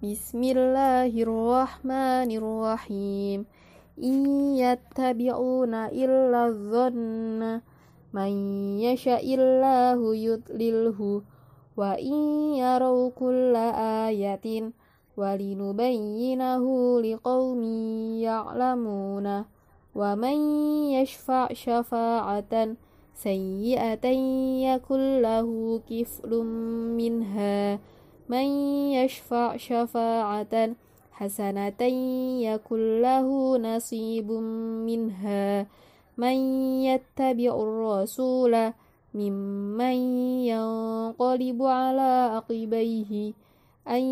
بسم 0.00 0.40
الله 0.42 1.12
الرحمن 1.12 2.30
الرحيم 2.32 3.44
إن 4.00 4.16
يتبعون 4.56 5.74
إلا 5.74 6.40
الظن 6.48 7.60
من 8.16 8.32
يشاء 8.80 9.34
الله 9.34 10.00
يضلله 10.16 11.22
وإن 11.76 12.16
يروا 12.56 13.10
كل 13.10 13.54
آية 14.08 14.72
ولنبينه 15.16 16.64
لقوم 17.00 17.62
يعلمون 18.24 19.44
ومن 19.94 20.36
يشفع 20.96 21.52
شفاعة 21.52 22.54
سيئة 23.14 24.06
يكن 24.64 25.02
له 25.20 25.80
كفل 25.90 26.32
منها 26.96 27.78
من 28.30 28.46
يشفع 28.94 29.56
شفاعة 29.56 30.54
حسنة 31.12 31.82
يكن 32.46 33.02
له 33.02 33.58
نصيب 33.58 34.30
منها. 34.86 35.66
من 36.16 36.36
يتبع 36.86 37.52
الرسول 37.62 38.72
ممن 39.14 39.96
ينقلب 40.46 41.62
على 41.62 42.10
عقبيه 42.34 43.32
أن 43.88 44.02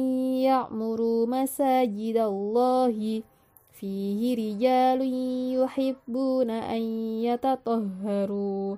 يعمروا 0.43 1.27
مساجد 1.27 2.17
الله. 2.17 3.23
فيه 3.79 4.21
رجال 4.35 5.01
يحبون 5.55 6.51
أن 6.51 6.83
يتطهروا. 7.23 8.77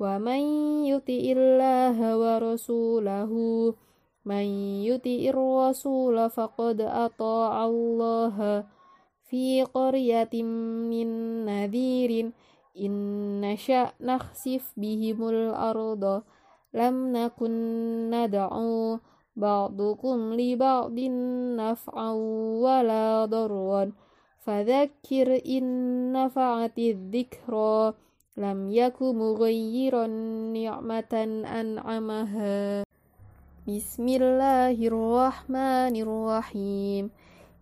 ومن 0.00 0.42
يطع 0.86 1.22
الله 1.34 1.98
ورسوله 2.18 3.32
من 4.28 4.46
يطع 4.84 5.20
الرسول 5.32 6.30
فقد 6.30 6.80
أطاع 6.80 7.66
الله 7.66 8.64
في 9.28 9.64
قرية 9.64 10.42
من 10.92 11.08
نذير. 11.44 12.32
إن 12.80 12.92
نشأ 13.40 13.92
نخسف 14.00 14.72
بهم 14.76 15.28
الأرض. 15.28 16.22
لم 16.74 17.16
نكن 17.16 17.52
ندعو 18.10 18.98
بعضكم 19.36 20.34
لبعض 20.34 20.98
نفعا 21.60 22.12
ولا 22.62 23.24
ضرا. 23.24 23.92
فذكر 24.44 25.40
إن 25.46 25.66
نفعت 26.12 26.78
الذكرى. 26.78 27.94
لم 28.36 28.68
يك 28.70 29.02
مغيرا 29.02 30.06
نعمة 30.52 31.42
أنعمها. 31.60 32.87
بسم 33.68 34.08
الله 34.08 34.80
الرحمن 34.80 35.94
الرحيم 35.96 37.04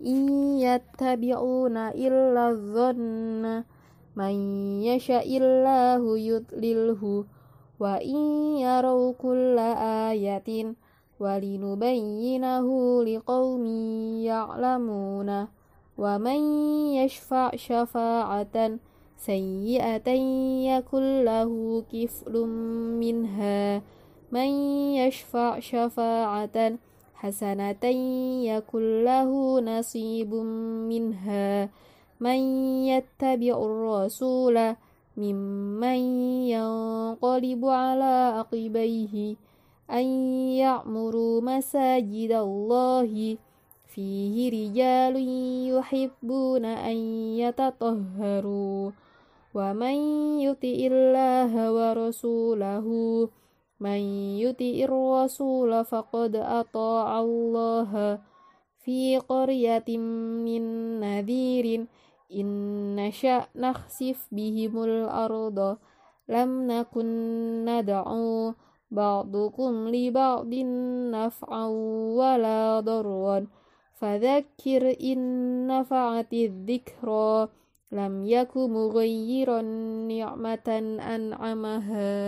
إن 0.07 0.19
يتبعون 0.63 1.77
إلا 1.77 2.45
الظن 2.51 3.65
من 4.17 4.35
يشاء 4.87 5.27
الله 5.27 6.19
يضلله 6.19 7.25
وإن 7.81 8.19
يروا 8.63 9.13
كل 9.19 9.59
آية 10.15 10.75
ولنبينه 11.21 12.67
لقوم 13.03 13.67
يعلمون 14.31 15.31
ومن 15.99 16.41
يشفع 17.03 17.51
شفاعة 17.57 18.57
سيئة 19.17 20.09
يكن 20.71 21.05
له 21.25 21.51
كفل 21.93 22.35
منها 23.03 23.83
من 24.33 24.49
يشفع 24.95 25.59
شفاعة 25.59 26.79
حسنة 27.15 27.85
يكن 28.45 29.05
له 29.05 29.61
نصيب 29.61 30.35
منها. 30.91 31.69
من 32.21 32.39
يتبع 32.87 33.57
الرسول 33.65 34.75
ممن 35.17 35.99
ينقلب 36.49 37.65
على 37.65 38.15
عقبيه 38.37 39.37
أن 39.91 40.07
يعمروا 40.61 41.41
مساجد 41.41 42.33
الله. 42.33 43.37
فيه 43.87 44.51
رجال 44.51 45.17
يحبون 45.73 46.65
أن 46.65 46.97
يتطهروا. 47.41 48.91
ومن 49.55 49.97
يطع 50.41 50.79
الله 50.93 51.53
ورسوله 51.73 52.87
من 53.81 54.01
يطع 54.39 54.85
الرسول 54.85 55.85
فقد 55.85 56.37
أطاع 56.37 57.21
الله 57.21 58.19
في 58.85 59.19
قرية 59.19 59.99
من 60.45 60.63
نذير. 61.01 61.87
إن 62.35 62.47
نشأ 62.97 63.47
نخسف 63.57 64.29
بهم 64.33 64.85
الأرض. 64.85 65.77
لم 66.29 66.67
نكن 66.71 67.07
ندعو 67.65 68.53
بعضكم 68.91 69.89
لبعض 69.89 70.55
نفعا 71.15 71.67
ولا 72.17 72.81
ضرا. 72.81 73.47
فذكر 73.95 74.97
إن 75.01 75.21
نفعت 75.67 76.33
الذكرى. 76.33 77.49
لم 77.93 78.25
يك 78.25 78.57
مغيرا 78.57 79.63
نعمة 80.11 80.69
أنعمها. 81.15 82.27